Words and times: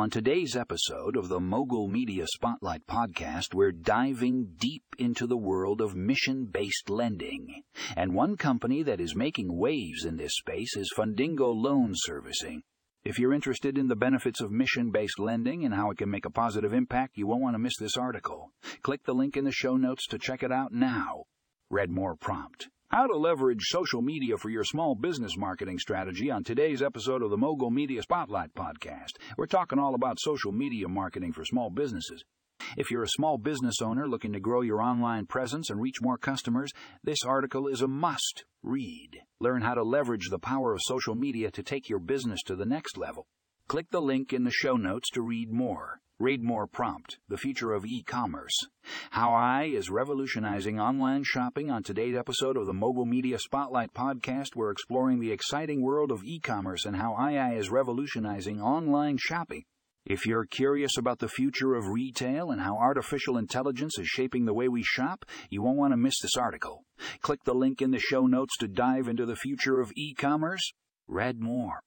On 0.00 0.08
today's 0.08 0.56
episode 0.56 1.14
of 1.14 1.28
the 1.28 1.40
Mogul 1.40 1.86
Media 1.86 2.24
Spotlight 2.26 2.86
podcast, 2.86 3.52
we're 3.52 3.70
diving 3.70 4.54
deep 4.56 4.82
into 4.96 5.26
the 5.26 5.36
world 5.36 5.82
of 5.82 5.94
mission 5.94 6.46
based 6.46 6.88
lending. 6.88 7.64
And 7.98 8.14
one 8.14 8.38
company 8.38 8.82
that 8.82 8.98
is 8.98 9.14
making 9.14 9.58
waves 9.58 10.06
in 10.06 10.16
this 10.16 10.32
space 10.36 10.74
is 10.74 10.90
Fundingo 10.96 11.54
Loan 11.54 11.92
Servicing. 11.94 12.62
If 13.04 13.18
you're 13.18 13.34
interested 13.34 13.76
in 13.76 13.88
the 13.88 13.94
benefits 13.94 14.40
of 14.40 14.50
mission 14.50 14.90
based 14.90 15.18
lending 15.18 15.66
and 15.66 15.74
how 15.74 15.90
it 15.90 15.98
can 15.98 16.10
make 16.10 16.24
a 16.24 16.30
positive 16.30 16.72
impact, 16.72 17.18
you 17.18 17.26
won't 17.26 17.42
want 17.42 17.52
to 17.52 17.58
miss 17.58 17.76
this 17.78 17.98
article. 17.98 18.52
Click 18.80 19.04
the 19.04 19.12
link 19.12 19.36
in 19.36 19.44
the 19.44 19.52
show 19.52 19.76
notes 19.76 20.06
to 20.06 20.18
check 20.18 20.42
it 20.42 20.50
out 20.50 20.72
now. 20.72 21.24
Read 21.68 21.90
more 21.90 22.16
prompt. 22.16 22.70
How 22.90 23.06
to 23.06 23.16
leverage 23.16 23.62
social 23.66 24.02
media 24.02 24.36
for 24.36 24.50
your 24.50 24.64
small 24.64 24.96
business 24.96 25.36
marketing 25.36 25.78
strategy 25.78 26.28
on 26.28 26.42
today's 26.42 26.82
episode 26.82 27.22
of 27.22 27.30
the 27.30 27.36
Mogul 27.36 27.70
Media 27.70 28.02
Spotlight 28.02 28.52
podcast. 28.52 29.12
We're 29.36 29.46
talking 29.46 29.78
all 29.78 29.94
about 29.94 30.18
social 30.18 30.50
media 30.50 30.88
marketing 30.88 31.32
for 31.32 31.44
small 31.44 31.70
businesses. 31.70 32.24
If 32.76 32.90
you're 32.90 33.04
a 33.04 33.08
small 33.08 33.38
business 33.38 33.80
owner 33.80 34.08
looking 34.08 34.32
to 34.32 34.40
grow 34.40 34.62
your 34.62 34.82
online 34.82 35.26
presence 35.26 35.70
and 35.70 35.80
reach 35.80 36.02
more 36.02 36.18
customers, 36.18 36.72
this 37.04 37.22
article 37.24 37.68
is 37.68 37.80
a 37.80 37.86
must 37.86 38.44
read. 38.60 39.20
Learn 39.38 39.62
how 39.62 39.74
to 39.74 39.84
leverage 39.84 40.28
the 40.28 40.40
power 40.40 40.74
of 40.74 40.82
social 40.82 41.14
media 41.14 41.52
to 41.52 41.62
take 41.62 41.88
your 41.88 42.00
business 42.00 42.42
to 42.46 42.56
the 42.56 42.66
next 42.66 42.98
level. 42.98 43.28
Click 43.68 43.86
the 43.92 44.02
link 44.02 44.32
in 44.32 44.42
the 44.42 44.50
show 44.50 44.74
notes 44.74 45.10
to 45.10 45.22
read 45.22 45.52
more. 45.52 46.00
Read 46.20 46.42
more 46.42 46.66
prompt, 46.66 47.16
the 47.30 47.38
future 47.38 47.72
of 47.72 47.86
e-commerce. 47.86 48.52
How 49.12 49.30
AI 49.30 49.64
is 49.64 49.88
revolutionizing 49.88 50.78
online 50.78 51.22
shopping 51.24 51.70
on 51.70 51.82
today's 51.82 52.14
episode 52.14 52.58
of 52.58 52.66
the 52.66 52.74
Mogul 52.74 53.06
Media 53.06 53.38
Spotlight 53.38 53.94
podcast. 53.94 54.54
We're 54.54 54.70
exploring 54.70 55.18
the 55.20 55.32
exciting 55.32 55.80
world 55.80 56.12
of 56.12 56.22
e-commerce 56.22 56.84
and 56.84 56.96
how 56.96 57.16
AI 57.18 57.54
is 57.54 57.70
revolutionizing 57.70 58.60
online 58.60 59.16
shopping. 59.18 59.62
If 60.04 60.26
you're 60.26 60.44
curious 60.44 60.98
about 60.98 61.20
the 61.20 61.28
future 61.28 61.74
of 61.74 61.88
retail 61.88 62.50
and 62.50 62.60
how 62.60 62.76
artificial 62.76 63.38
intelligence 63.38 63.98
is 63.98 64.06
shaping 64.06 64.44
the 64.44 64.52
way 64.52 64.68
we 64.68 64.82
shop, 64.82 65.24
you 65.48 65.62
won't 65.62 65.78
want 65.78 65.94
to 65.94 65.96
miss 65.96 66.20
this 66.20 66.36
article. 66.36 66.84
Click 67.22 67.44
the 67.44 67.54
link 67.54 67.80
in 67.80 67.92
the 67.92 67.98
show 67.98 68.26
notes 68.26 68.58
to 68.58 68.68
dive 68.68 69.08
into 69.08 69.24
the 69.24 69.36
future 69.36 69.80
of 69.80 69.90
e-commerce. 69.96 70.74
Read 71.08 71.40
more. 71.40 71.80